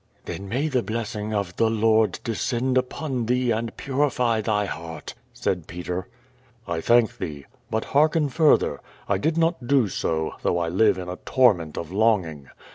[0.25, 5.65] "Then may the blessing of the Lord descend upon thee and purify thy heart," said
[5.69, 6.07] I*eter.
[6.67, 7.45] "I thank thee.
[7.69, 8.79] But hearken further.
[9.07, 12.49] I did not do so, though I live in a torment of longing.